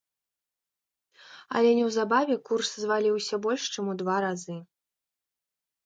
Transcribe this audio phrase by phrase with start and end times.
[1.59, 4.57] Але неўзабаве курс зваліўся больш чым у два разы.